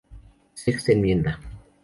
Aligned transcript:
Sexta 0.61 0.93
enmienda. 0.93 1.31